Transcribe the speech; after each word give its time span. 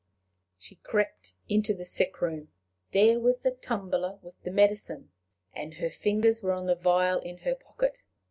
She 0.57 0.77
crept 0.77 1.35
into 1.47 1.75
the 1.75 1.85
sick 1.85 2.21
room. 2.21 2.51
There 2.89 3.19
was 3.19 3.41
the 3.41 3.51
tumbler 3.51 4.17
with 4.23 4.41
the 4.41 4.49
medicine! 4.49 5.11
and 5.53 5.75
her 5.75 5.91
fingers 5.91 6.41
were 6.41 6.53
on 6.53 6.65
the 6.65 6.73
vial 6.73 7.19
in 7.19 7.37
her 7.45 7.53
pocket. 7.53 8.01